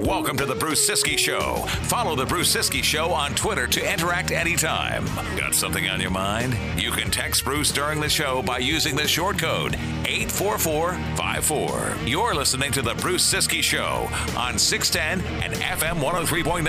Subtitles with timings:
[0.00, 1.56] Welcome to the Bruce Ciskie Show.
[1.88, 5.04] Follow the Bruce Ciskie Show on Twitter to interact anytime.
[5.36, 6.56] Got something on your mind?
[6.80, 9.74] You can text Bruce during the show by using the short code
[10.06, 11.96] 84454.
[12.06, 14.08] You're listening to the Bruce Ciskie Show
[14.38, 16.64] on 610 and FM 103.9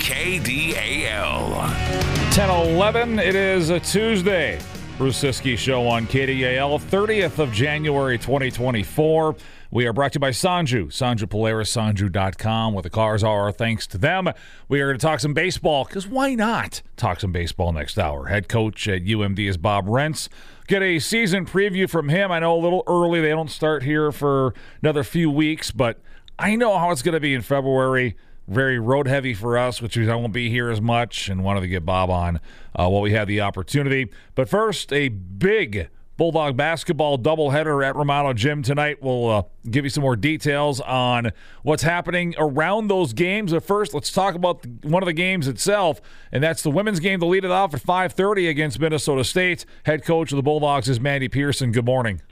[0.00, 2.23] KDAL.
[2.36, 4.58] 1011, it is a Tuesday.
[4.98, 9.36] Bruce Ciskie Show on KDAL, 30th of January 2024.
[9.70, 13.52] We are brought to you by Sanju, Sanju Polaris, Sanju.com, where the cars are.
[13.52, 14.28] Thanks to them.
[14.68, 18.26] We are going to talk some baseball, because why not talk some baseball next hour?
[18.26, 20.28] Head coach at UMD is Bob Rients.
[20.66, 22.32] Get a season preview from him.
[22.32, 23.20] I know a little early.
[23.20, 26.00] They don't start here for another few weeks, but
[26.36, 29.96] I know how it's going to be in February very road heavy for us, which
[29.96, 32.36] means I won't be here as much and wanted to get Bob on
[32.74, 34.10] uh, while we had the opportunity.
[34.34, 38.98] But first, a big Bulldog basketball doubleheader at Romano Gym tonight.
[39.02, 43.52] We'll uh, give you some more details on what's happening around those games.
[43.52, 47.00] But first, let's talk about the, one of the games itself, and that's the women's
[47.00, 49.66] game to lead it off at 5:30 against Minnesota State.
[49.84, 51.72] Head coach of the Bulldogs is Mandy Pearson.
[51.72, 52.22] Good morning.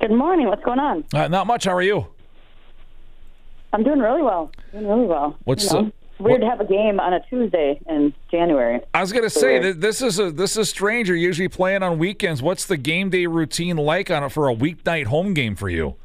[0.00, 0.48] Good morning.
[0.48, 1.04] What's going on?
[1.14, 1.64] Uh, not much.
[1.64, 2.08] How are you?
[3.76, 4.50] I'm doing really well.
[4.72, 5.36] Doing really well.
[5.44, 5.84] What's you know,
[6.18, 8.80] the- weird what- to have a game on a Tuesday in January?
[8.94, 9.64] I was gonna say Weird.
[9.76, 11.08] that this is a this is strange.
[11.08, 12.40] You're usually playing on weekends.
[12.42, 15.96] What's the game day routine like on it for a weeknight home game for you?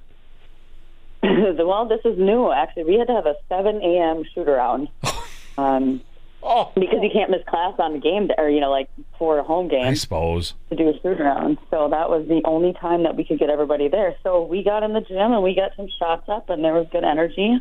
[1.23, 2.51] well, this is new.
[2.51, 4.23] Actually, we had to have a 7 a.m.
[4.35, 4.89] shoot around.
[5.57, 6.01] Um,
[6.43, 8.89] Oh, because you can't miss class on the game or you know, like
[9.19, 10.53] for a home game I suppose.
[10.69, 11.57] to do a shoot around.
[11.69, 14.15] So that was the only time that we could get everybody there.
[14.23, 16.87] So we got in the gym and we got some shots up, and there was
[16.91, 17.59] good energy.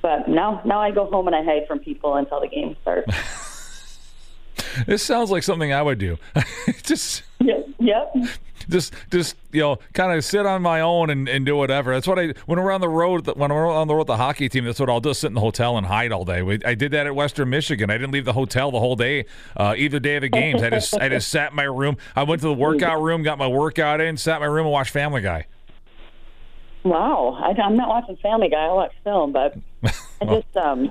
[0.00, 3.12] But now, now I go home and I hide from people until the game starts.
[4.86, 6.18] This sounds like something I would do.
[6.82, 7.68] just yep.
[7.78, 8.14] Yep.
[8.68, 11.92] Just just you know kind of sit on my own and, and do whatever.
[11.92, 14.16] That's what i when we're on the road when we're on the road with the
[14.16, 16.42] hockey team that's what i'll do sit in the hotel and hide all day.
[16.42, 17.90] We, i did that at western michigan.
[17.90, 20.62] I didn't leave the hotel the whole day uh, either day of the games.
[20.62, 21.96] I just i just sat in my room.
[22.16, 24.72] I went to the workout room got my workout in sat in my room and
[24.72, 25.46] watched family guy.
[26.84, 28.64] Wow, I, I'm not watching Family Guy.
[28.64, 29.56] I watch film, but
[30.20, 30.90] I just um,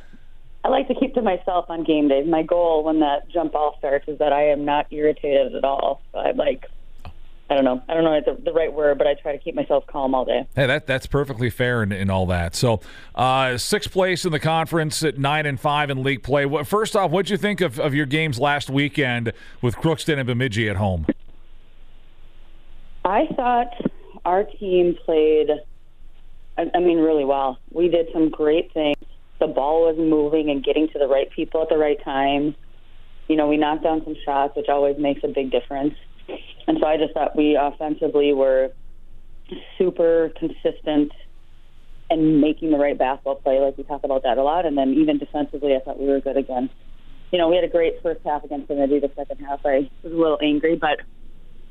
[0.63, 2.27] I like to keep to myself on game days.
[2.27, 6.01] My goal when that jump ball starts is that I am not irritated at all.
[6.11, 6.65] So I like,
[7.51, 9.55] I don't know, I don't know the, the right word, but I try to keep
[9.55, 10.47] myself calm all day.
[10.55, 12.55] Hey, that that's perfectly fair and, and all that.
[12.55, 12.79] So,
[13.13, 16.47] uh, sixth place in the conference at nine and five in league play.
[16.63, 20.69] First off, what'd you think of, of your games last weekend with Crookston and Bemidji
[20.69, 21.05] at home?
[23.03, 23.73] I thought
[24.23, 25.49] our team played,
[26.57, 27.59] I, I mean, really well.
[27.69, 28.95] We did some great things.
[29.41, 32.55] The ball was moving and getting to the right people at the right time.
[33.27, 35.95] You know, we knocked down some shots, which always makes a big difference.
[36.71, 38.69] And so I just thought we offensively were
[39.77, 41.11] super consistent
[42.09, 43.59] and making the right basketball play.
[43.59, 44.65] Like we talk about that a lot.
[44.65, 46.69] And then even defensively, I thought we were good again.
[47.33, 48.99] You know, we had a great first half against Trinity.
[48.99, 51.01] The second half, I was a little angry, but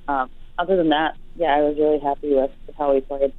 [0.06, 0.28] um,
[0.58, 3.32] other than that, yeah, I was really happy with, with how we played.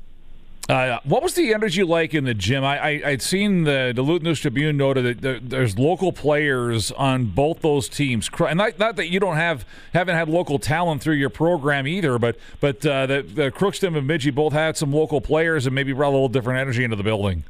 [0.72, 2.64] Uh, what was the energy like in the gym?
[2.64, 7.26] I, I, I'd seen the Duluth News Tribune noted that there, there's local players on
[7.26, 11.16] both those teams, and not, not that you don't have haven't had local talent through
[11.16, 15.20] your program either, but but uh, the, the Crookston and Bemidji both had some local
[15.20, 17.44] players and maybe brought a little different energy into the building.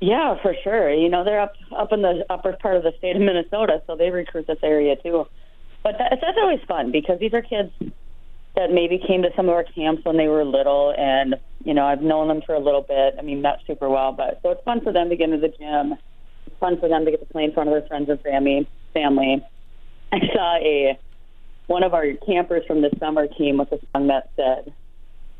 [0.00, 0.92] Yeah, for sure.
[0.92, 3.96] You know, they're up up in the upper part of the state of Minnesota, so
[3.96, 5.26] they recruit this area too.
[5.82, 7.72] But that, that's always fun because these are kids
[8.56, 11.84] that maybe came to some of our camps when they were little, and you know,
[11.84, 13.14] I've known them for a little bit.
[13.18, 15.52] I mean, not super well, but so it's fun for them to get into the
[15.56, 15.98] gym.
[16.46, 18.68] It's fun for them to get to play in front of their friends and family.
[18.94, 19.44] Family.
[20.12, 20.98] I saw a
[21.66, 24.72] one of our campers from the summer came with a song that said,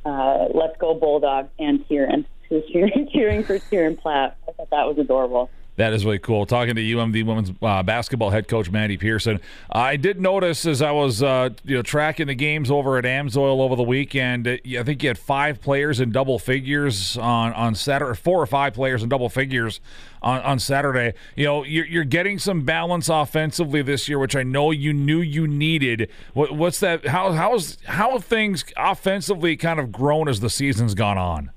[0.04, 2.26] uh, "Let's go Bulldogs" and Kieran.
[2.50, 4.36] Was cheering, cheering for Kieran Platt.
[4.48, 5.50] I thought that was adorable.
[5.76, 6.46] That is really cool.
[6.46, 10.90] Talking to UMD women's uh, basketball head coach Mandy Pearson, I did notice as I
[10.90, 14.48] was uh, you know tracking the games over at Amsoil over the weekend.
[14.48, 18.46] uh, I think you had five players in double figures on on Saturday, four or
[18.46, 19.80] five players in double figures
[20.22, 21.12] on, on Saturday.
[21.36, 25.20] You know you're, you're getting some balance offensively this year, which I know you knew
[25.20, 26.10] you needed.
[26.32, 27.06] What, what's that?
[27.06, 31.50] How how's how have things offensively kind of grown as the season's gone on?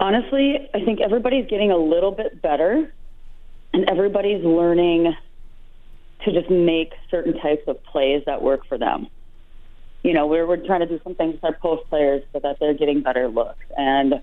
[0.00, 2.92] Honestly, I think everybody's getting a little bit better,
[3.72, 5.14] and everybody's learning
[6.24, 9.08] to just make certain types of plays that work for them.
[10.02, 12.56] You know, we're, we're trying to do some things with our post players so that
[12.58, 13.64] they're getting better looks.
[13.76, 14.14] And,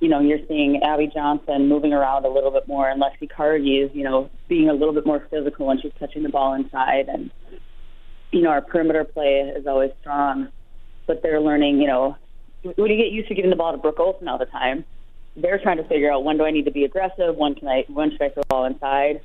[0.00, 3.78] you know, you're seeing Abby Johnson moving around a little bit more, and Lexi Carty
[3.78, 7.08] is, you know, being a little bit more physical when she's touching the ball inside.
[7.08, 7.30] And
[8.32, 10.48] you know, our perimeter play is always strong,
[11.06, 12.16] but they're learning, you know,
[12.62, 14.84] when you get used to giving the ball to Brooke Olson all the time,
[15.36, 17.84] they're trying to figure out when do I need to be aggressive, when can I,
[17.88, 19.20] when should I throw the ball inside,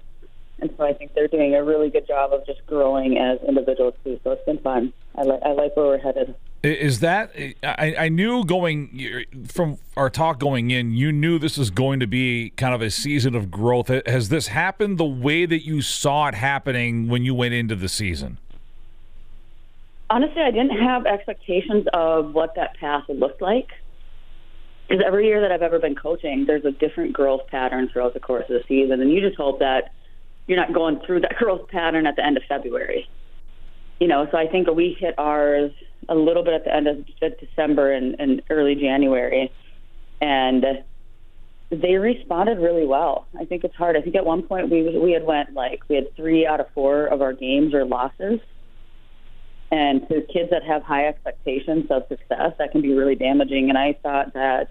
[0.60, 3.96] and so I think they're doing a really good job of just growing as individuals
[4.04, 4.20] too.
[4.24, 4.94] So it's been fun.
[5.16, 6.36] I like I like where we're headed.
[6.64, 11.70] Is that I, I knew going from our talk going in, you knew this was
[11.70, 13.90] going to be kind of a season of growth.
[14.06, 17.90] Has this happened the way that you saw it happening when you went into the
[17.90, 18.38] season?
[20.14, 23.70] Honestly, I didn't have expectations of what that path would look like.
[24.88, 28.20] Because every year that I've ever been coaching, there's a different growth pattern throughout the
[28.20, 29.92] course of the season, and you just hope that
[30.46, 33.10] you're not going through that growth pattern at the end of February.
[34.00, 35.72] You know, so I think we hit ours
[36.08, 37.08] a little bit at the end of
[37.40, 39.52] December and, and early January,
[40.22, 40.64] and
[41.72, 43.26] they responded really well.
[43.40, 43.98] I think it's hard.
[43.98, 46.68] I think at one point we we had went like we had three out of
[46.76, 48.40] four of our games or losses,
[49.74, 53.70] and to kids that have high expectations of success, that can be really damaging.
[53.70, 54.70] And I thought that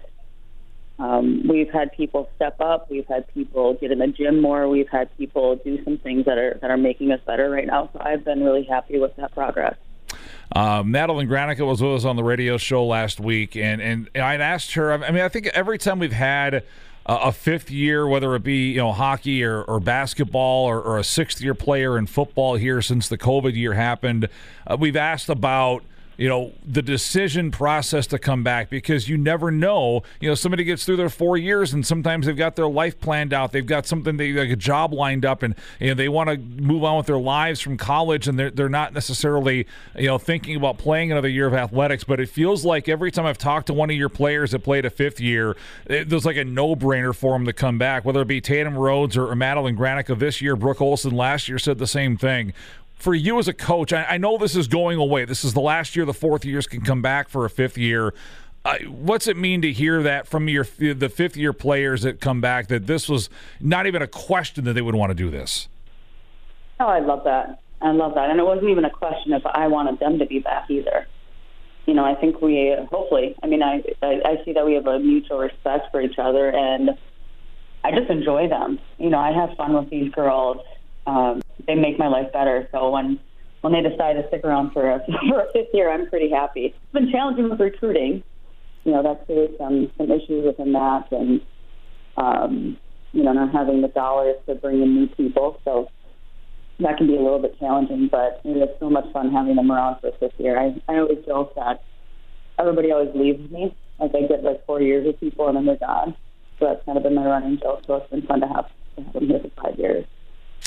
[0.97, 2.89] um, we've had people step up.
[2.89, 4.69] We've had people get in the gym more.
[4.69, 7.89] We've had people do some things that are that are making us better right now.
[7.91, 9.75] So I've been really happy with that progress.
[10.55, 14.39] Um, Madeline Granica was with us on the radio show last week, and and I'd
[14.39, 14.93] asked her.
[14.93, 16.63] I mean, I think every time we've had
[17.05, 21.03] a fifth year, whether it be you know hockey or, or basketball or, or, a
[21.03, 24.29] sixth year player in football here since the COVID year happened,
[24.65, 25.83] uh, we've asked about
[26.17, 30.03] you know the decision process to come back because you never know.
[30.19, 33.33] You know somebody gets through their four years and sometimes they've got their life planned
[33.33, 33.51] out.
[33.51, 36.37] They've got something they like a job lined up and you know they want to
[36.37, 39.65] move on with their lives from college and they're, they're not necessarily
[39.97, 42.03] you know thinking about playing another year of athletics.
[42.03, 44.85] But it feels like every time i've talked to one of your players that played
[44.85, 45.55] a fifth year
[45.85, 49.17] it, there's like a no-brainer for them to come back whether it be tatum rhodes
[49.17, 50.55] or, or madeline granica this year.
[50.55, 52.53] Brooke olson last year said the same thing
[52.95, 55.25] for you as a coach, I, I, know this is going away.
[55.25, 56.05] This is the last year.
[56.05, 58.13] The fourth years can come back for a fifth year.
[58.65, 62.39] Uh, what's it mean to hear that from your the fifth year players that come
[62.39, 63.29] back that this was
[63.59, 65.67] not even a question that they would want to do this?
[66.79, 67.59] Oh, I love that.
[67.81, 70.39] I love that, and it wasn't even a question if I wanted them to be
[70.39, 71.05] back either.
[71.85, 73.35] You know, I think we hopefully.
[73.43, 76.49] I mean, I I, I see that we have a mutual respect for each other,
[76.49, 76.91] and
[77.83, 78.79] I just enjoy them.
[78.97, 80.61] You know, I have fun with these girls
[81.05, 82.67] um, they make my life better.
[82.71, 83.19] So when
[83.61, 86.65] when they decide to stick around for a, for a fifth year, I'm pretty happy.
[86.67, 88.23] It's been challenging with recruiting.
[88.83, 91.41] You know, that's creates some some issues within that, and
[92.17, 92.77] um,
[93.13, 95.59] you know, not having the dollars to bring in new people.
[95.63, 95.89] So
[96.79, 99.71] that can be a little bit challenging, but it is so much fun having them
[99.71, 100.59] around for a fifth year.
[100.59, 101.83] I, I always joke that
[102.59, 103.75] everybody always leaves me.
[103.99, 106.15] Like I get like four years with people and then they're gone.
[106.59, 107.83] So that's kind of been my running joke.
[107.87, 108.65] So it's been fun to have,
[108.97, 110.05] to have them here for five years.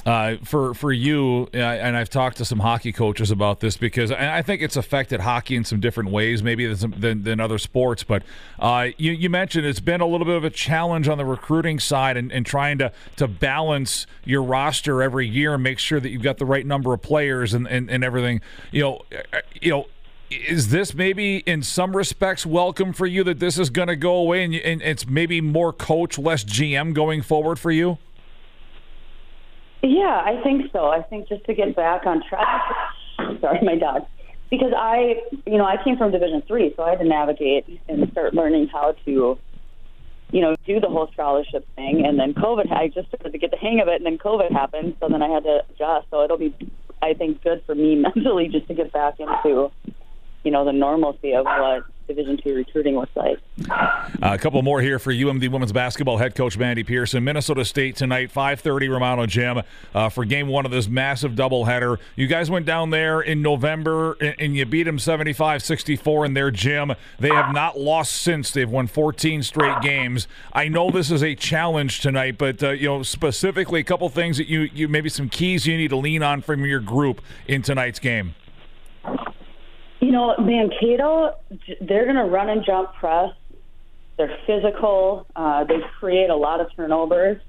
[0.07, 4.13] Uh, for for you, uh, and I've talked to some hockey coaches about this because
[4.13, 8.05] I think it's affected hockey in some different ways, maybe than than, other sports.
[8.05, 8.23] But
[8.61, 11.81] uh, you, you mentioned it's been a little bit of a challenge on the recruiting
[11.81, 16.11] side and, and trying to to balance your roster every year and make sure that
[16.11, 18.41] you've got the right number of players and, and, and everything.
[18.71, 19.01] You know,
[19.33, 19.87] uh, you know
[20.31, 24.15] is this maybe in some respects welcome for you that this is going to go
[24.15, 27.97] away and, and, it's maybe more coach less gm going forward for you
[29.83, 30.87] yeah, I think so.
[30.87, 32.63] I think just to get back on track.
[33.41, 34.03] Sorry, my dog.
[34.51, 38.11] Because I, you know, I came from Division Three, so I had to navigate and
[38.13, 39.39] start learning how to,
[40.31, 42.05] you know, do the whole scholarship thing.
[42.07, 44.53] And then COVID, I just started to get the hang of it, and then COVID
[44.53, 46.07] happened, so then I had to adjust.
[46.11, 46.55] So it'll be,
[47.03, 49.71] I think, good for me mentally just to get back into,
[50.45, 53.39] you know, the normalcy of what Division two recruiting looks like.
[53.69, 57.25] Uh, a couple more here for UMD women's basketball head coach Mandy Pearson.
[57.25, 59.63] Minnesota State tonight, 5:30 Romano Gym
[59.95, 61.99] uh, for game one of this massive doubleheader.
[62.15, 66.51] You guys went down there in November and, and you beat them 75-64 in their
[66.51, 66.93] gym.
[67.19, 68.51] They have not lost since.
[68.51, 70.29] They've won 14 straight games.
[70.53, 74.37] I know this is a challenge tonight, but uh, you know specifically a couple things
[74.37, 77.63] that you you maybe some keys you need to lean on from your group in
[77.63, 78.35] tonight's game.
[80.01, 81.37] You know, Mankato,
[81.81, 83.31] they're going to run and jump press.
[84.19, 85.27] They're physical.
[85.35, 87.41] Uh, they create a lot of turnovers.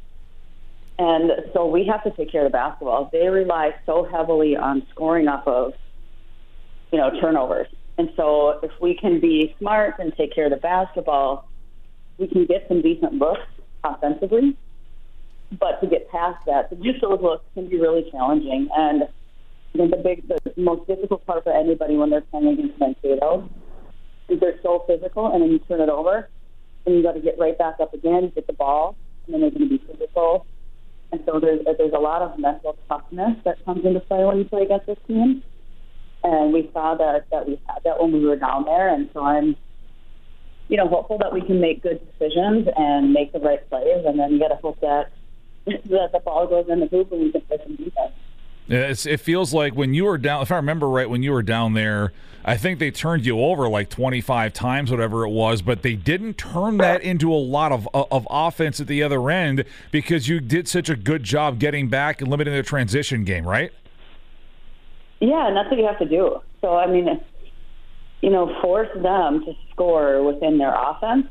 [0.99, 3.09] And so we have to take care of the basketball.
[3.11, 5.73] They rely so heavily on scoring off of,
[6.91, 7.67] you know, turnovers.
[7.97, 11.47] And so if we can be smart and take care of the basketball,
[12.17, 13.41] we can get some decent looks
[13.83, 14.57] offensively.
[15.59, 18.67] But to get past that, to get looks can be really challenging.
[18.75, 22.79] And I think the big, the most difficult part for anybody when they're playing against
[22.79, 23.49] Mankato
[24.29, 26.29] is they're so physical, and then you turn it over,
[26.85, 28.95] and you got to get right back up again, get the ball,
[29.25, 30.45] and then they're going to be physical.
[31.11, 34.45] And so there's there's a lot of mental toughness that comes into play when you
[34.45, 35.43] play against this team.
[36.23, 39.23] and we saw that that we had that when we were down there, and so
[39.23, 39.55] I'm,
[40.67, 44.19] you know, hopeful that we can make good decisions and make the right plays, and
[44.19, 45.11] then you got to hope that
[45.65, 48.13] that the ball goes in the hoop and we can play some defense.
[48.69, 51.43] It's, it feels like when you were down, if I remember right, when you were
[51.43, 52.11] down there,
[52.43, 56.37] I think they turned you over like 25 times, whatever it was, but they didn't
[56.37, 60.39] turn that into a lot of, uh, of offense at the other end because you
[60.39, 63.71] did such a good job getting back and limiting the transition game, right?
[65.19, 66.41] Yeah, and that's what you have to do.
[66.61, 67.21] So, I mean,
[68.21, 71.27] you know, force them to score within their offense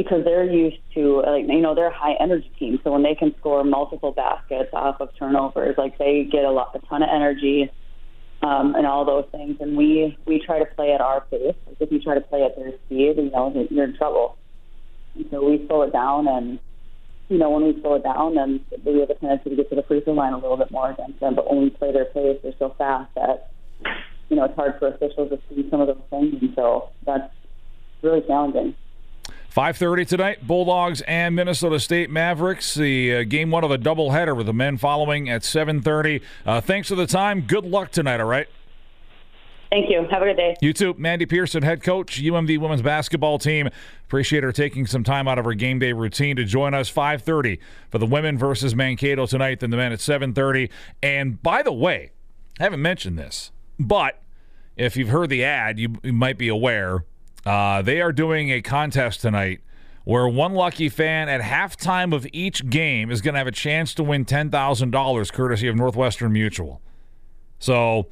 [0.00, 2.80] because they're used to like you know they're a high energy team.
[2.82, 6.74] So when they can score multiple baskets off of turnovers like they get a lot
[6.74, 7.70] a ton of energy
[8.40, 9.58] um, and all those things.
[9.60, 11.54] And we we try to play at our pace.
[11.66, 14.38] Like if you try to play at their speed you know you're in trouble.
[15.16, 16.58] And so we slow it down and
[17.28, 19.76] you know when we slow it down then we have a tendency to get to
[19.76, 21.34] the free throw line a little bit more against them.
[21.34, 23.50] But when we play their pace they're so fast that
[24.30, 26.36] you know it's hard for officials to see some of those things.
[26.40, 27.30] And so that's
[28.02, 28.74] really challenging
[29.54, 32.74] 5.30 tonight, Bulldogs and Minnesota State Mavericks.
[32.74, 36.22] The uh, game one of a doubleheader with the men following at 7.30.
[36.46, 37.40] Uh, thanks for the time.
[37.40, 38.46] Good luck tonight, all right?
[39.70, 40.06] Thank you.
[40.08, 40.56] Have a good day.
[40.60, 40.94] You too.
[40.98, 43.68] Mandy Pearson, head coach, UMD women's basketball team.
[44.04, 47.58] Appreciate her taking some time out of her game day routine to join us 5.30
[47.90, 50.70] for the women versus Mankato tonight, then the men at 7.30.
[51.02, 52.12] And by the way,
[52.60, 54.22] I haven't mentioned this, but
[54.76, 57.04] if you've heard the ad, you, you might be aware–
[57.46, 59.60] uh, they are doing a contest tonight
[60.04, 63.94] where one lucky fan at halftime of each game is going to have a chance
[63.94, 66.80] to win $10,000 courtesy of Northwestern Mutual.
[67.58, 68.08] So,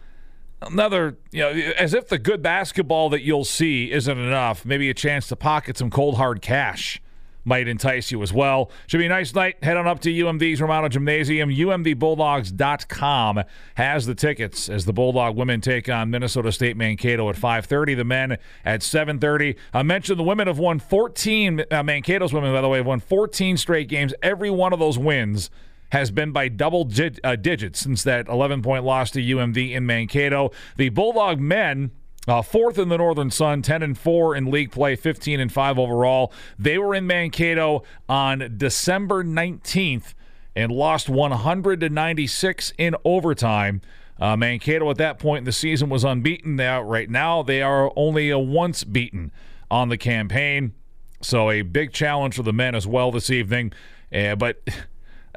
[0.61, 4.95] another, you know, as if the good basketball that you'll see isn't enough, maybe a
[4.95, 7.01] chance to pocket some cold hard cash
[7.49, 8.71] might entice you as well.
[8.87, 9.63] Should be a nice night.
[9.65, 11.51] Head on up to UMD's Romano Gymnasium.
[11.51, 13.43] UMDBulldogs.com
[13.75, 17.97] has the tickets as the Bulldog women take on Minnesota State Mankato at 5.30.
[17.97, 19.57] The men at 7.30.
[19.73, 23.01] I mentioned the women have won 14, uh, Mankato's women, by the way, have won
[23.01, 24.13] 14 straight games.
[24.23, 25.51] Every one of those wins
[25.91, 29.87] has been by double dig- uh, digits since that 11 point loss to UMD in
[29.87, 30.51] Mankato.
[30.77, 31.93] The Bulldog men
[32.29, 35.79] uh, fourth in the Northern Sun, 10 and 4 in league play, 15 and 5
[35.79, 36.33] overall.
[36.59, 40.15] They were in Mankato on December 19th
[40.55, 43.81] and lost 100 to 96 in overtime.
[44.21, 46.57] Uh, Mankato at that point in the season was unbeaten.
[46.57, 49.31] Now, right now, they are only a once beaten
[49.71, 50.73] on the campaign.
[51.21, 53.73] So a big challenge for the men as well this evening.
[54.13, 54.61] Uh, but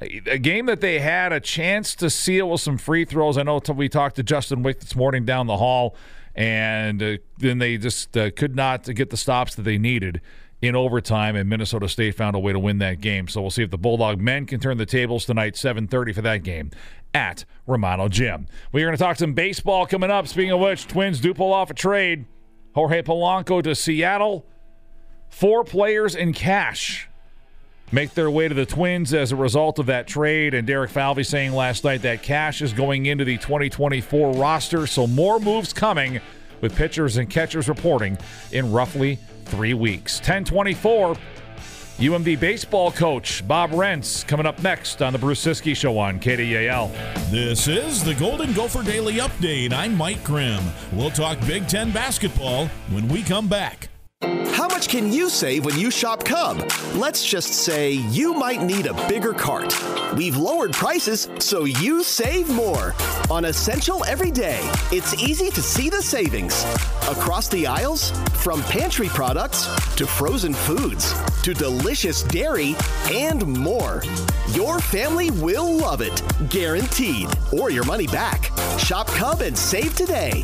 [0.01, 3.37] a game that they had a chance to seal with some free throws.
[3.37, 5.95] I know we talked to Justin Wieck this morning down the hall
[6.35, 10.21] and uh, then they just uh, could not get the stops that they needed
[10.61, 13.27] in overtime, and Minnesota State found a way to win that game.
[13.27, 16.43] So we'll see if the Bulldog men can turn the tables tonight, 7:30 for that
[16.43, 16.71] game
[17.13, 18.47] at Romano Gym.
[18.71, 20.27] We're going to talk some baseball coming up.
[20.27, 22.25] Speaking of which, Twins do pull off a trade.
[22.73, 24.45] Jorge Polanco to Seattle.
[25.29, 27.09] Four players in cash
[27.91, 30.53] make their way to the Twins as a result of that trade.
[30.53, 34.87] And Derek Falvey saying last night that cash is going into the 2024 roster.
[34.87, 36.21] So more moves coming
[36.61, 38.17] with pitchers and catchers reporting
[38.51, 40.19] in roughly three weeks.
[40.19, 41.15] 1024.
[41.97, 46.91] UMD baseball coach Bob Rients coming up next on the Bruce Ciskie Show on KDAL.
[47.29, 49.71] This is the Golden Gopher Daily Update.
[49.71, 50.63] I'm Mike Grimm.
[50.93, 53.89] We'll talk Big Ten basketball when we come back.
[54.21, 56.71] How much can you save when you shop Cub?
[56.93, 59.75] Let's just say you might need a bigger cart.
[60.15, 62.93] We've lowered prices so you save more.
[63.31, 64.59] On Essential every day,
[64.91, 66.63] it's easy to see the savings.
[67.09, 68.11] Across the aisles,
[68.43, 72.75] from pantry products to frozen foods to delicious dairy
[73.11, 74.03] and more.
[74.49, 78.51] Your family will love it, guaranteed, or your money back.
[78.77, 80.43] Shop Cub and save today.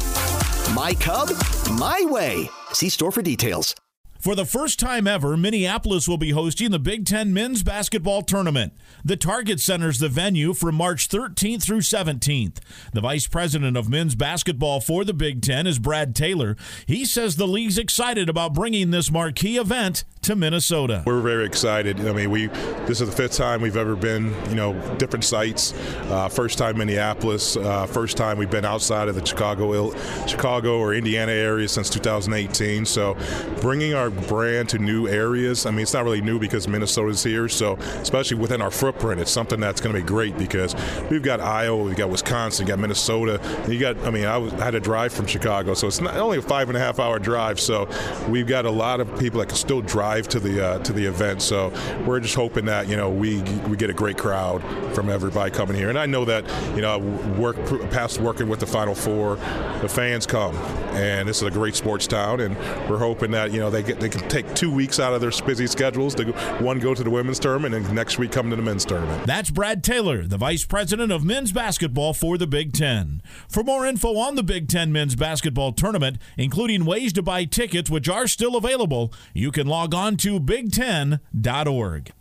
[0.74, 1.30] My Cub,
[1.78, 2.50] my way.
[2.74, 3.76] See store for details.
[4.20, 8.74] For the first time ever, Minneapolis will be hosting the Big Ten men's basketball tournament.
[9.06, 12.58] The Target Center is the venue from March 13th through 17th.
[12.94, 16.58] The vice president of men's basketball for the Big Ten is Brad Taylor.
[16.88, 21.04] He says the league's excited about bringing this marquee event to Minnesota.
[21.06, 22.00] We're very excited.
[22.08, 22.48] I mean, we
[22.88, 25.74] this is the fifth time we've ever been, you know, different sites.
[26.10, 27.58] Uh, first time Minneapolis.
[27.58, 29.94] Uh, first time we've been outside of the Chicago,
[30.26, 32.86] Chicago or Indiana area since 2018.
[32.86, 33.18] So,
[33.62, 35.66] bringing our brand to new areas.
[35.66, 37.48] I mean, it's not really new because Minnesota's here.
[37.48, 40.76] So, especially within our footprint, it's something that's going to be great because
[41.10, 43.98] we've got Iowa, we've got Wisconsin, you got Minnesota, you got.
[44.00, 46.42] I mean, I, was, I had to drive from Chicago, so it's not only a
[46.42, 47.60] five and a half hour drive.
[47.60, 47.88] So,
[48.28, 51.06] we've got a lot of people that can still drive to the uh, to the
[51.06, 51.42] event.
[51.42, 51.74] So,
[52.06, 54.64] we're just hoping that you know we we get a great crowd
[54.96, 55.90] from everybody coming here.
[55.90, 56.46] And I know that
[56.76, 57.00] you know,
[57.38, 57.58] work
[57.92, 59.36] past working with the Final Four,
[59.82, 60.56] the fans come,
[60.96, 62.56] and this is a great sports town, and
[62.90, 65.32] we're hoping that you know they get they can take two weeks out of their
[65.46, 68.62] busy schedules to one go to the women's tournament and next week come to the
[68.62, 69.26] men's tournament.
[69.26, 73.22] That's Brad Taylor, the vice president of men's basketball for the Big Ten.
[73.48, 77.90] For more info on the Big Ten men's basketball tournament, including ways to buy tickets,
[77.90, 82.12] which are still available, you can log on to big10.org.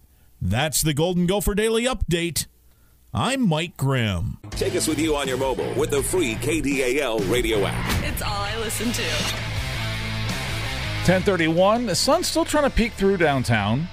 [0.40, 2.47] That's the Golden Gopher Daily Update.
[3.12, 4.38] I'm Mike Grimm.
[4.50, 8.02] Take us with you on your mobile with the free KDAL radio app.
[8.02, 9.02] It's all I listen to.
[11.04, 11.85] 1031.
[11.85, 13.87] The sun's still trying to peek through downtown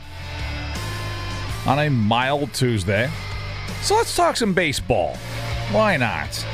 [1.66, 3.12] on a mild Tuesday.
[3.82, 5.18] So let's talk some baseball.
[5.74, 6.46] Why not?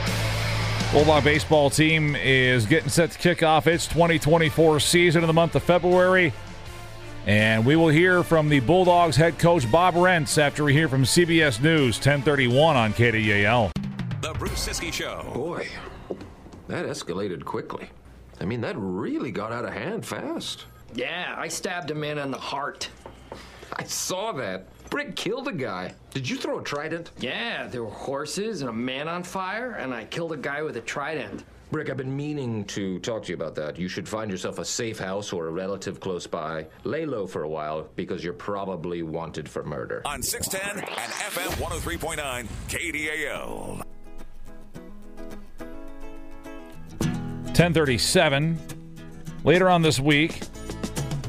[0.92, 5.54] Bulldog baseball team is getting set to kick off its 2024 season in the month
[5.54, 6.34] of February.
[7.26, 11.04] And we will hear from the Bulldogs head coach Bob Rients after we hear from
[11.04, 13.72] CBS News 1031 on KDAL.
[14.22, 15.30] The Bruce Ciskie Show.
[15.34, 15.68] Boy,
[16.68, 17.90] that escalated quickly.
[18.42, 20.66] I mean, that really got out of hand fast.
[20.94, 22.90] Yeah, I stabbed a man in the heart.
[23.74, 24.68] I saw that.
[24.90, 25.94] Brick killed a guy.
[26.12, 27.12] Did you throw a trident?
[27.20, 30.78] Yeah, there were horses and a man on fire, and I killed a guy with
[30.78, 31.44] a trident.
[31.72, 33.78] Brick, I've been meaning to talk to you about that.
[33.78, 36.66] You should find yourself a safe house or a relative close by.
[36.84, 40.02] Lay low for a while because you're probably wanted for murder.
[40.06, 43.84] On 610 and FM 103.9 KDAL.
[47.00, 48.58] 1037.
[49.44, 50.42] Later on this week,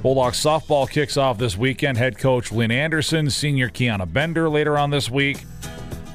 [0.00, 1.99] Bulldogs softball kicks off this weekend.
[1.99, 5.44] Head coach Lynn Anderson, senior Kiana Bender later on this week.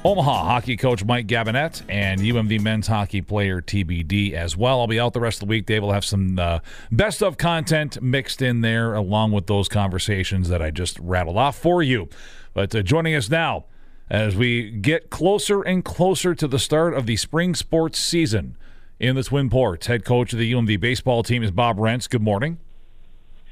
[0.06, 4.78] Omaha hockey coach Mike Gabinet and UMD men's hockey player TBD as well.
[4.78, 5.66] I'll be out the rest of the week.
[5.66, 6.60] Dave will have some uh,
[6.92, 11.58] best of content mixed in there along with those conversations that I just rattled off
[11.58, 12.08] for you.
[12.54, 13.64] But uh, joining us now
[14.08, 18.56] as we get closer and closer to the start of the spring sports season
[19.00, 22.06] in the Twin Ports, head coach of the UMD baseball team is Bob Rients.
[22.06, 22.58] Good morning.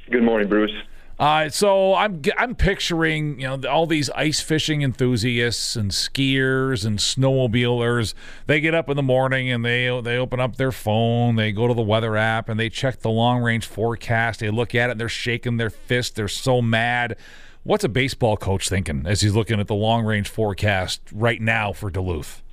[0.08, 0.70] Good morning, Bruce.
[1.18, 6.98] Uh, so I'm I'm picturing you know all these ice fishing enthusiasts and skiers and
[6.98, 8.14] snowmobilers.
[8.46, 11.68] They get up in the morning and they they open up their phone, they go
[11.68, 14.40] to the weather app and they check the long range forecast.
[14.40, 16.16] They look at it, and they're shaking their fist.
[16.16, 17.16] They're so mad.
[17.62, 21.72] What's a baseball coach thinking as he's looking at the long range forecast right now
[21.72, 22.43] for Duluth?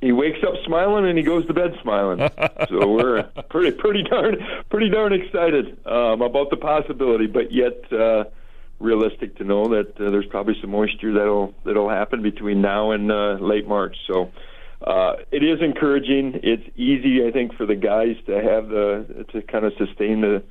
[0.00, 2.28] He wakes up smiling and he goes to bed smiling.
[2.68, 4.36] so we're pretty pretty darn
[4.70, 8.24] pretty darn excited um, about the possibility, but yet uh,
[8.78, 13.10] realistic to know that uh, there's probably some moisture that'll that'll happen between now and
[13.10, 13.96] uh, late March.
[14.06, 14.30] So.
[14.82, 16.40] Uh, it is encouraging.
[16.42, 20.42] It's easy, I think, for the guys to have the to kind of sustain the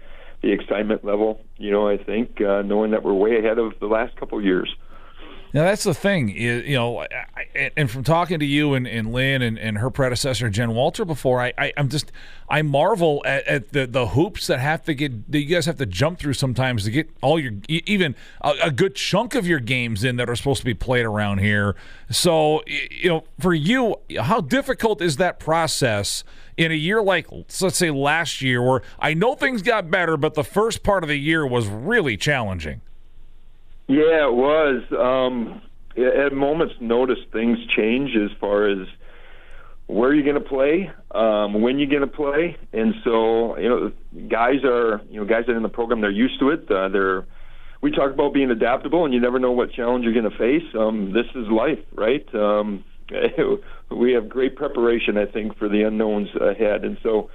[0.44, 1.42] the excitement level.
[1.58, 4.72] You know, I think uh, knowing that we're way ahead of the last couple years.
[5.52, 7.06] Now that's the thing, you know,
[7.76, 11.42] and from talking to you and, and Lynn and, and her predecessor Jen Walter before,
[11.42, 12.12] I, I am just
[12.48, 15.78] I marvel at, at, the the hoops that have to get that you guys have
[15.78, 19.60] to jump through sometimes to get all your even a, a good chunk of your
[19.60, 21.76] games in that are supposed to be played around here.
[22.12, 26.24] So you know, for you, how difficult is that process?
[26.58, 27.26] in a year like
[27.62, 31.08] let's say last year where I know things got better but the first part of
[31.08, 32.82] the year was really challenging.
[33.89, 34.84] Yeah, it was.
[34.91, 35.62] Um,
[35.97, 38.88] at moments notice, things change as far as
[39.88, 43.91] where you're going to play, um, when you're going to play, and so you know,
[44.30, 46.69] guys are you know guys that are in the program they're used to it.
[46.69, 47.25] Uh, they're
[47.82, 50.69] we talk about being adaptable, and you never know what challenge you're going to face.
[50.78, 52.28] Um, this is life, right?
[52.36, 52.84] Um,
[53.89, 57.32] we have great preparation, I think, for the unknowns ahead, and so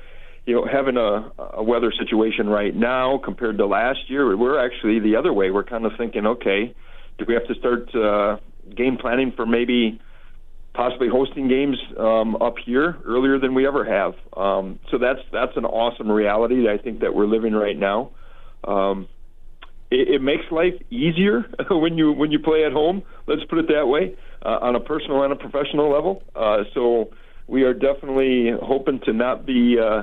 [0.47, 5.01] you know, having a, a weather situation right now compared to last year, we're actually
[5.01, 5.51] the other way.
[5.51, 6.75] We're kind of thinking, okay,
[7.19, 8.37] do we have to start uh,
[8.77, 10.01] game planning for maybe
[10.75, 14.15] possibly hosting games um, up here earlier than we ever have?
[14.37, 18.11] Um, so that's that's an awesome reality I think that we're living right now.
[18.65, 19.09] Um,
[19.91, 23.03] it, it makes life easier when you when you play at home.
[23.27, 26.23] Let's put it that way, uh, on a personal and a professional level.
[26.37, 27.11] Uh, so
[27.47, 30.03] we are definitely hoping to not be uh,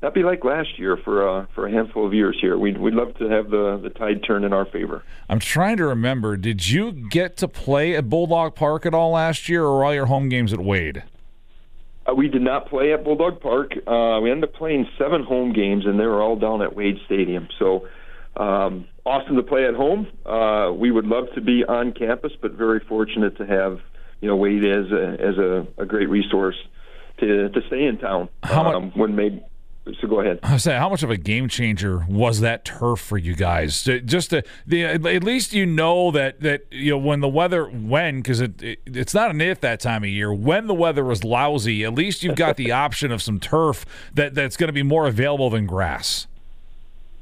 [0.00, 2.58] that'd be like last year for uh, for a handful of years here.
[2.58, 5.02] We'd we'd love to have the the tide turn in our favor.
[5.28, 6.36] I'm trying to remember.
[6.36, 10.06] Did you get to play at Bulldog Park at all last year, or all your
[10.06, 11.02] home games at Wade?
[12.08, 13.72] Uh, we did not play at Bulldog Park.
[13.86, 16.96] Uh, we ended up playing seven home games, and they were all down at Wade
[17.04, 17.48] Stadium.
[17.58, 17.86] So
[18.36, 20.06] um, awesome to play at home.
[20.24, 23.80] Uh, we would love to be on campus, but very fortunate to have
[24.20, 26.56] you know Wade as a, as a, a great resource
[27.18, 28.28] to to stay in town.
[28.42, 29.42] How much- um, when maybe
[30.00, 30.40] so go ahead.
[30.42, 33.82] I saying, how much of a game changer was that turf for you guys?
[33.82, 38.18] Just to, the at least you know that that you know when the weather when
[38.18, 41.24] because it, it it's not an if that time of year when the weather was
[41.24, 41.84] lousy.
[41.84, 45.06] At least you've got the option of some turf that that's going to be more
[45.06, 46.26] available than grass.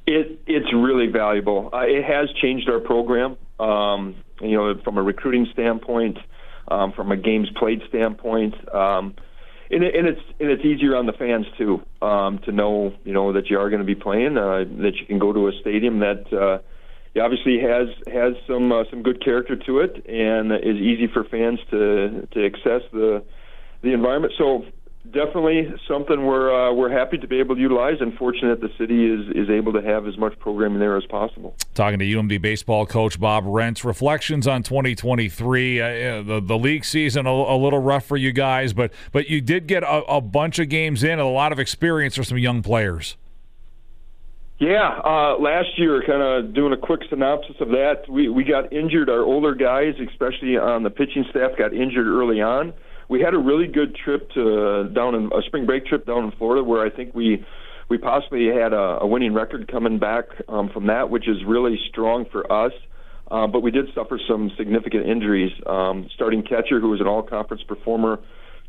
[0.06, 1.70] It it's really valuable.
[1.72, 3.36] Uh, it has changed our program.
[3.60, 6.18] Um, you know, from a recruiting standpoint,
[6.68, 9.14] um, from a games played standpoint, um,
[9.70, 13.12] and, it, and it's and it's easier on the fans too um, to know you
[13.12, 15.52] know that you are going to be playing, uh, that you can go to a
[15.60, 16.32] stadium that.
[16.32, 16.58] Uh,
[17.20, 21.58] obviously has has some uh, some good character to it, and is easy for fans
[21.70, 23.24] to to access the
[23.82, 24.34] the environment.
[24.38, 24.64] So
[25.12, 29.06] definitely something we're uh, we're happy to be able to utilize, and fortunate the city
[29.06, 31.56] is is able to have as much programming there as possible.
[31.74, 35.80] Talking to UMD baseball coach Bob Rients, reflections on 2023.
[35.80, 39.40] Uh, the the league season a, a little rough for you guys, but but you
[39.40, 42.38] did get a, a bunch of games in and a lot of experience for some
[42.38, 43.16] young players.
[44.58, 48.72] Yeah, uh, last year, kind of doing a quick synopsis of that, we, we got
[48.72, 49.08] injured.
[49.08, 52.74] Our older guys, especially on the pitching staff, got injured early on.
[53.08, 56.32] We had a really good trip to down in a spring break trip down in
[56.32, 57.44] Florida, where I think we
[57.88, 61.78] we possibly had a, a winning record coming back um, from that, which is really
[61.88, 62.72] strong for us.
[63.30, 65.52] Uh, but we did suffer some significant injuries.
[65.66, 68.18] Um, starting catcher, who was an all-conference performer,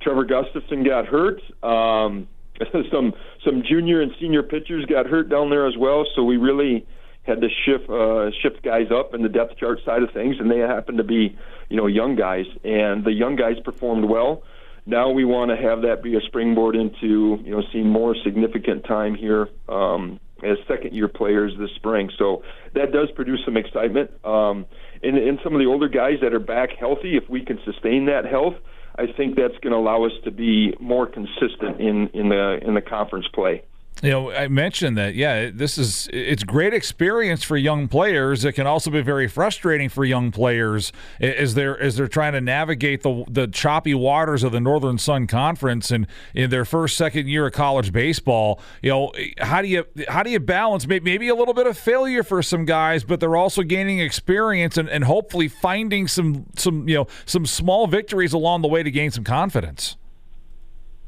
[0.01, 1.41] Trevor Gustafson, got hurt.
[1.63, 2.27] Um,
[2.91, 3.13] some
[3.45, 6.05] some junior and senior pitchers got hurt down there as well.
[6.15, 6.85] So we really
[7.23, 10.49] had to shift uh, shift guys up in the depth chart side of things, and
[10.49, 11.37] they happened to be
[11.69, 14.43] you know young guys, and the young guys performed well.
[14.85, 18.85] Now we want to have that be a springboard into you know seeing more significant
[18.85, 22.09] time here um, as second year players this spring.
[22.17, 24.11] So that does produce some excitement.
[24.25, 24.65] Um,
[25.03, 28.05] and, and some of the older guys that are back healthy, if we can sustain
[28.05, 28.55] that health,
[28.95, 32.73] I think that's going to allow us to be more consistent in, in the in
[32.73, 33.63] the conference play.
[34.01, 35.15] You know, I mentioned that.
[35.15, 38.45] Yeah, this is it's great experience for young players.
[38.45, 42.41] It can also be very frustrating for young players as they're as they're trying to
[42.41, 47.27] navigate the the choppy waters of the Northern Sun Conference and in their first second
[47.27, 48.61] year of college baseball.
[48.81, 52.23] You know, how do you how do you balance maybe a little bit of failure
[52.23, 56.95] for some guys, but they're also gaining experience and, and hopefully finding some some you
[56.95, 59.97] know some small victories along the way to gain some confidence.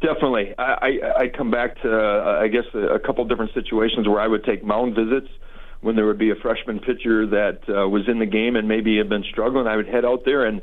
[0.01, 4.07] Definitely, I, I, I come back to uh, I guess a, a couple different situations
[4.07, 5.27] where I would take mound visits
[5.81, 8.97] when there would be a freshman pitcher that uh, was in the game and maybe
[8.97, 9.67] had been struggling.
[9.67, 10.61] I would head out there and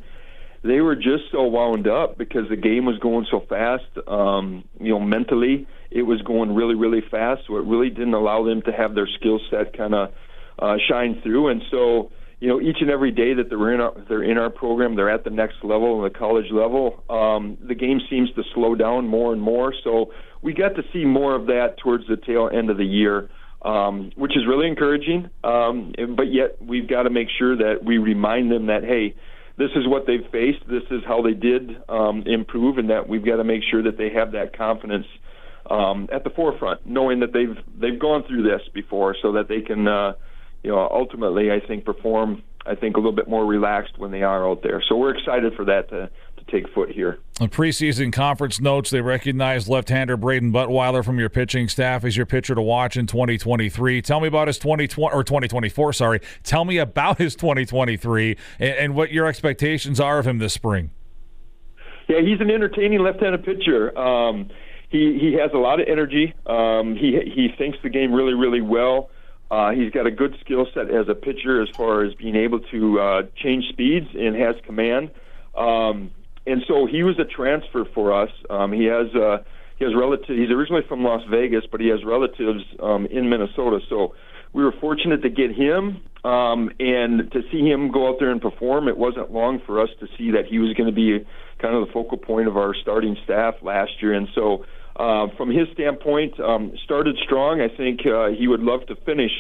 [0.65, 3.85] they were just so wound up because the game was going so fast.
[4.09, 8.45] Um, you know, mentally it was going really, really fast, so it really didn't allow
[8.45, 10.13] them to have their skill set kind of
[10.59, 11.49] uh, shine through.
[11.49, 14.51] And so you know, each and every day that they're in our they're in our
[14.51, 17.03] program, they're at the next level, the college level.
[17.11, 19.75] Um, the game seems to slow down more and more.
[19.83, 23.29] So we got to see more of that towards the tail end of the year,
[23.63, 25.31] um, which is really encouraging.
[25.43, 29.17] Um, but yet we've got to make sure that we remind them that hey,
[29.57, 33.25] this is what they've faced, this is how they did um, improve, and that we've
[33.25, 35.07] got to make sure that they have that confidence.
[35.69, 39.61] Um, at the forefront, knowing that they've they've gone through this before, so that they
[39.61, 40.13] can uh,
[40.63, 42.43] you know, ultimately, I think perform.
[42.67, 44.83] I think a little bit more relaxed when they are out there.
[44.87, 47.19] So we're excited for that to, to take foot here.
[47.39, 52.27] The preseason conference notes they recognize left-hander Braden Buttweiler from your pitching staff as your
[52.27, 54.03] pitcher to watch in 2023.
[54.03, 55.93] Tell me about his 2020 or 2024.
[55.95, 60.53] Sorry, tell me about his 2023 and, and what your expectations are of him this
[60.53, 60.91] spring.
[62.09, 63.97] Yeah, he's an entertaining left-handed pitcher.
[63.97, 64.51] Um,
[64.91, 66.35] he he has a lot of energy.
[66.47, 69.11] Um, he he thinks the game really really well.
[69.51, 72.61] Uh, he's got a good skill set as a pitcher as far as being able
[72.61, 75.11] to uh, change speeds and has command.
[75.57, 76.11] Um,
[76.47, 78.31] and so he was a transfer for us.
[78.51, 79.39] Um, he has uh,
[79.79, 80.39] he has relatives.
[80.39, 83.81] He's originally from Las Vegas, but he has relatives um, in Minnesota.
[83.89, 84.15] So
[84.53, 88.41] we were fortunate to get him um, and to see him go out there and
[88.41, 88.89] perform.
[88.89, 91.25] It wasn't long for us to see that he was going to be
[91.61, 94.15] kind of the focal point of our starting staff last year.
[94.15, 94.65] And so
[94.99, 97.61] uh, from his standpoint, um, started strong.
[97.61, 99.33] I think uh, he would love to finish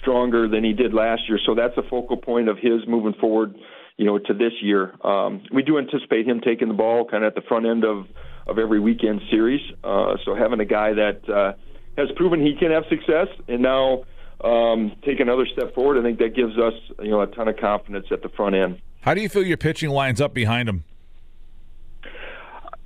[0.00, 1.38] stronger than he did last year.
[1.44, 3.54] So that's a focal point of his moving forward.
[3.96, 7.28] You know, to this year, um, we do anticipate him taking the ball kind of
[7.28, 8.06] at the front end of
[8.46, 9.60] of every weekend series.
[9.84, 11.52] Uh, so having a guy that uh,
[11.96, 14.04] has proven he can have success, and now
[14.42, 17.56] um, take another step forward, I think that gives us you know a ton of
[17.56, 18.80] confidence at the front end.
[19.00, 20.84] How do you feel your pitching lines up behind him?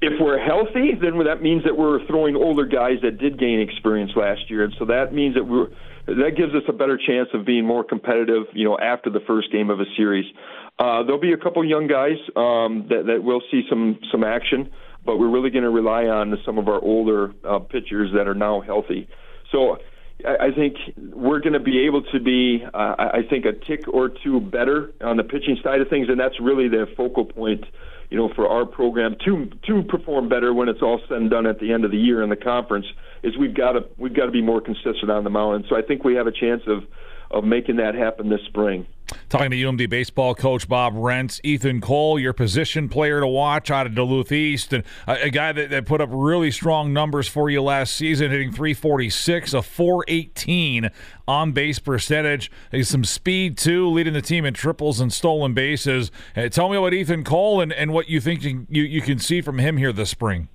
[0.03, 4.11] If we're healthy, then that means that we're throwing older guys that did gain experience
[4.17, 5.69] last year, and so that means that we're
[6.07, 9.53] that gives us a better chance of being more competitive, you know, after the first
[9.53, 10.27] game of a series.
[10.77, 14.69] Uh, there'll be a couple young guys um, that that will see some some action,
[15.07, 18.35] but we're really going to rely on some of our older uh, pitchers that are
[18.35, 19.09] now healthy.
[19.53, 19.79] So
[20.27, 24.09] I think we're going to be able to be, uh, I think, a tick or
[24.09, 27.65] two better on the pitching side of things, and that's really the focal point
[28.13, 31.47] you know, for our program to to perform better when it's all said and done
[31.47, 32.85] at the end of the year in the conference
[33.23, 35.57] is we've got to we've got to be more consistent on the mound.
[35.57, 36.83] And So I think we have a chance of
[37.33, 38.87] of making that happen this spring.
[39.29, 43.87] Talking to UMD baseball coach Bob Rients, Ethan Cole, your position player to watch out
[43.87, 47.51] of Duluth East, and a, a guy that, that, put up really strong numbers for
[47.51, 50.91] you last season, hitting 346, a 418
[51.29, 56.11] on base percentage, He's some speed too, leading the team in triples and stolen bases.
[56.37, 59.41] Uh, tell me about Ethan Cole and, and what you think you, you can see
[59.41, 60.49] from him here this spring.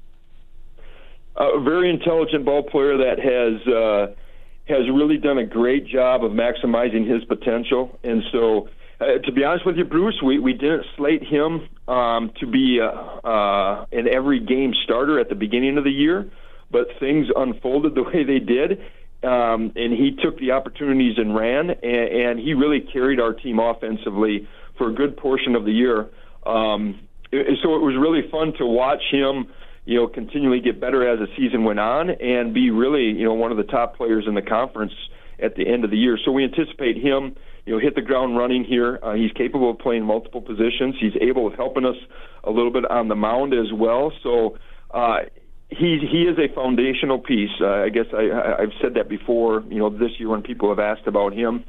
[1.36, 3.68] A very intelligent ball player that has.
[3.68, 4.16] Uh,
[4.68, 7.98] has really done a great job of maximizing his potential.
[8.04, 12.32] And so, uh, to be honest with you, Bruce, we, we didn't slate him um,
[12.40, 16.30] to be uh, uh, an every game starter at the beginning of the year,
[16.72, 18.80] but things unfolded the way they did.
[19.24, 23.60] Um, and he took the opportunities and ran, and, and he really carried our team
[23.60, 26.08] offensively for a good portion of the year.
[26.46, 27.00] Um,
[27.32, 29.48] so it was really fun to watch him
[29.88, 33.34] you know, continually get better as the season went on and be really, you know,
[33.34, 34.92] one of the top players in the conference
[35.42, 36.20] at the end of the year.
[36.26, 39.00] So we anticipate him, you know, hit the ground running here.
[39.02, 40.96] Uh, he's capable of playing multiple positions.
[41.00, 41.96] He's able of helping us
[42.44, 44.12] a little bit on the mound as well.
[44.24, 44.58] So
[44.92, 45.20] uh,
[45.70, 47.56] he he is a foundational piece.
[47.62, 49.64] Uh, I guess I, I've said that before.
[49.70, 51.64] You know, this year when people have asked about him.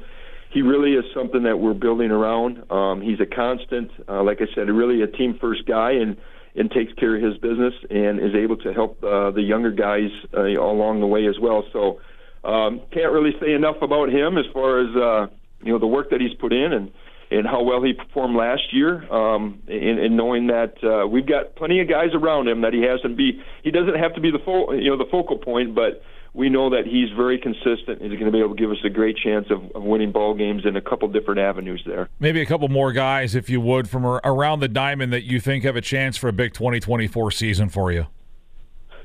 [0.51, 2.69] He really is something that we're building around.
[2.71, 6.17] Um, he's a constant, uh, like I said, really a team first guy, and
[6.59, 10.11] and takes care of his business and is able to help uh, the younger guys
[10.37, 11.63] uh, along the way as well.
[11.71, 12.01] So
[12.43, 16.09] um, can't really say enough about him as far as uh, you know the work
[16.11, 16.91] that he's put in and
[17.31, 19.09] and how well he performed last year.
[19.11, 22.81] Um, and, and knowing that uh, we've got plenty of guys around him that he
[22.81, 26.03] hasn't be he doesn't have to be the full you know the focal point, but
[26.33, 28.01] we know that he's very consistent.
[28.01, 30.33] He's going to be able to give us a great chance of, of winning ball
[30.33, 32.09] games in a couple different avenues there.
[32.19, 35.63] Maybe a couple more guys, if you would, from around the diamond that you think
[35.63, 38.07] have a chance for a big 2024 season for you.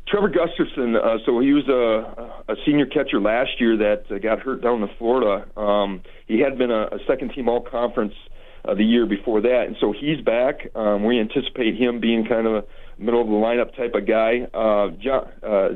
[0.07, 4.41] Trevor Gustafson, uh, so he was a, a senior catcher last year that uh, got
[4.41, 5.47] hurt down in Florida.
[5.59, 8.13] Um, he had been a, a second team all conference
[8.67, 10.69] uh, the year before that, and so he's back.
[10.75, 12.65] Um, we anticipate him being kind of a
[13.03, 14.47] middle of the lineup type of guy.
[14.53, 15.69] Uh, John, uh,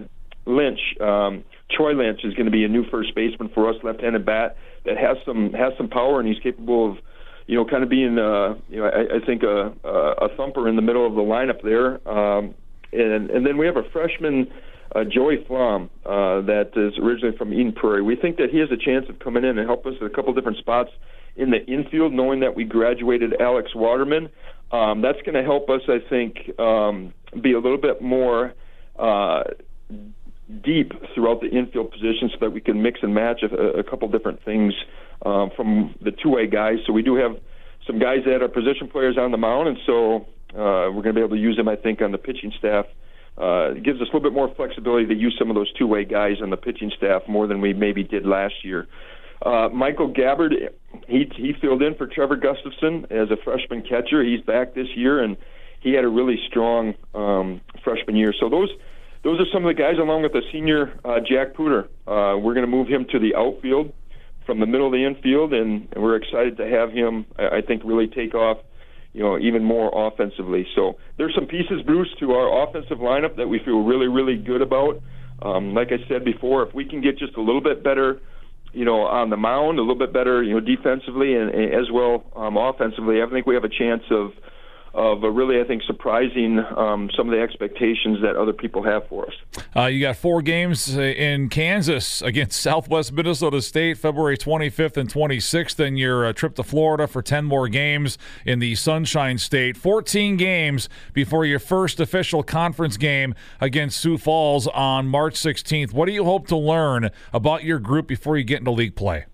[0.49, 4.25] Lynch, um, Troy Lynch is going to be a new first baseman for us, left-handed
[4.25, 6.99] bat that has some has some power and he's capable of,
[7.47, 10.77] you know, kind of being, uh, you know, I, I think a, a thumper in
[10.77, 12.01] the middle of the lineup there.
[12.09, 12.55] Um,
[12.93, 14.51] and and then we have a freshman,
[14.95, 18.03] uh, Joey Flom, uh, that is originally from Eden Prairie.
[18.03, 20.11] We think that he has a chance of coming in and help us at a
[20.11, 20.91] couple different spots
[21.37, 24.31] in the infield, knowing that we graduated Alex Waterman.
[24.73, 28.55] Um, that's going to help us, I think, um, be a little bit more.
[28.99, 29.45] Uh,
[30.63, 34.09] deep throughout the infield position so that we can mix and match a, a couple
[34.09, 34.73] different things
[35.25, 36.79] um, from the two-way guys.
[36.87, 37.37] So we do have
[37.87, 41.21] some guys that are position players on the mound, and so uh, we're going to
[41.21, 42.87] be able to use them, I think, on the pitching staff.
[43.37, 46.05] Uh, it gives us a little bit more flexibility to use some of those two-way
[46.05, 48.89] guys on the pitching staff more than we maybe did last year.
[49.41, 50.55] Uh, Michael Gabbard,
[51.07, 54.25] he he filled in for Trevor Gustafson as a freshman catcher.
[54.25, 55.37] He's back this year, and
[55.81, 58.35] he had a really strong um, freshman year.
[58.41, 58.71] So those
[59.25, 61.85] those are some of the guys, along with the senior uh, Jack Pooter.
[62.07, 63.93] Uh, we're going to move him to the outfield
[64.47, 67.27] from the middle of the infield, and, and we're excited to have him.
[67.39, 68.59] I, I think really take off,
[69.13, 70.67] you know, even more offensively.
[70.75, 74.63] So there's some pieces, Bruce, to our offensive lineup that we feel really, really good
[74.63, 75.03] about.
[75.43, 78.21] Um, like I said before, if we can get just a little bit better,
[78.73, 81.91] you know, on the mound, a little bit better, you know, defensively and, and as
[81.93, 84.31] well um, offensively, I think we have a chance of
[84.95, 89.27] of really, I think, surprising um, some of the expectations that other people have for
[89.27, 89.65] us.
[89.77, 95.13] Uh, you got four games uh, in Kansas against Southwest Minnesota State, February 25th and
[95.13, 99.77] 26th, and your uh, trip to Florida for 10 more games in the Sunshine State.
[99.77, 105.93] 14 games before your first official conference game against Sioux Falls on March 16th.
[105.93, 109.27] What do you hope to learn about your group before you get into league play?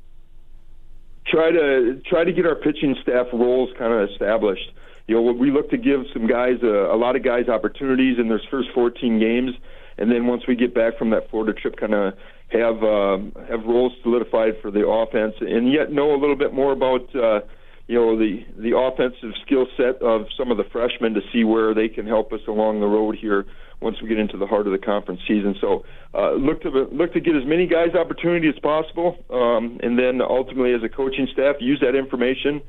[1.27, 4.71] Try to try to get our pitching staff roles kind of established
[5.07, 8.29] you know, we look to give some guys, uh, a lot of guys, opportunities in
[8.29, 9.51] their first 14 games,
[9.99, 12.15] and then once we get back from that Florida trip, kind of
[12.49, 16.73] have uh, have roles solidified for the offense, and yet know a little bit more
[16.73, 17.15] about.
[17.15, 17.41] Uh,
[17.87, 21.75] you know the the offensive skill set of some of the freshmen to see where
[21.75, 23.45] they can help us along the road here
[23.83, 25.55] once we get into the heart of the conference season.
[25.61, 29.99] So uh, look to look to get as many guys opportunity as possible, um, and
[29.99, 32.63] then ultimately as a coaching staff use that information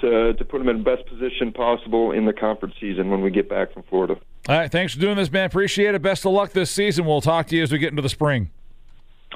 [0.00, 3.30] to to put them in the best position possible in the conference season when we
[3.30, 4.16] get back from Florida.
[4.48, 5.46] All right, thanks for doing this, man.
[5.46, 6.02] Appreciate it.
[6.02, 7.04] Best of luck this season.
[7.04, 8.50] We'll talk to you as we get into the spring.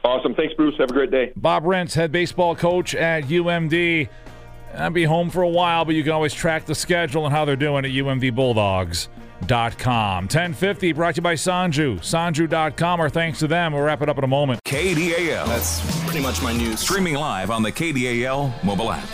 [0.04, 0.34] Awesome.
[0.34, 0.76] Thanks, Bruce.
[0.78, 1.32] Have a great day.
[1.36, 4.08] Bob Rients, head baseball coach at UMD.
[4.74, 7.44] I'll be home for a while, but you can always track the schedule and how
[7.44, 10.24] they're doing at umdbulldogs.com.
[10.24, 11.98] 1050 brought to you by Sanju.
[11.98, 13.00] Sanju.com.
[13.00, 13.72] Our thanks to them.
[13.72, 14.60] We'll wrap it up in a moment.
[14.64, 15.46] KDAL.
[15.46, 16.80] That's pretty much my news.
[16.80, 19.08] Streaming live on the KDAL mobile app.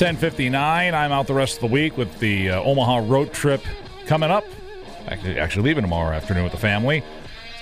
[0.00, 0.94] 1059.
[0.94, 3.60] I'm out the rest of the week with the uh, Omaha road trip
[4.06, 4.44] coming up.
[5.08, 7.02] Actually, leaving tomorrow afternoon with the family.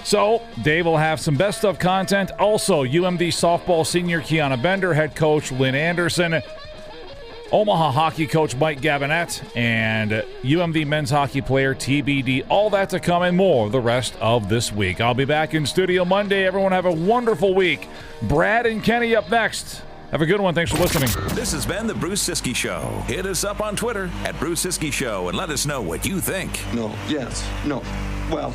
[0.05, 2.33] So, Dave will have some best of content.
[2.33, 6.43] Also, UMD softball senior Kiana Bender, head coach Lynn Anderson,
[7.53, 10.11] Omaha hockey coach Mike Gabinet, and
[10.43, 12.45] UMD men's hockey player TBD.
[12.51, 15.01] All that to come and more the rest of this week.
[15.01, 16.45] I'll be back in studio Monday.
[16.45, 17.89] Everyone have a wonderful week.
[18.21, 19.81] Brad and Kenny up next.
[20.13, 20.55] Have a good one.
[20.55, 21.09] Thanks for listening.
[21.35, 23.03] This has been the Bruce Ciskie Show.
[23.07, 26.21] Hit us up on Twitter at Bruce Ciskie Show and let us know what you
[26.21, 26.61] think.
[26.73, 27.83] No, yes, no.
[28.31, 28.55] Well,